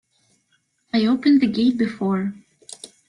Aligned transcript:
I 0.95 1.05
opened 1.05 1.41
the 1.41 1.45
gate 1.47 1.77
before. 1.77 2.33